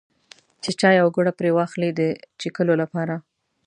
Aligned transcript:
چې 0.63 0.71
چای 0.79 0.97
او 1.03 1.07
ګوړه 1.15 1.31
پرې 1.39 1.51
واخلي 1.53 1.89
د 1.99 2.01
څښلو 2.39 2.75
لپاره. 2.81 3.15